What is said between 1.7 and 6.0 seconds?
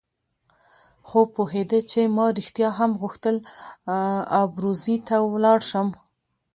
چې ما رښتیا هم غوښتل ابروزي ته ولاړ شم.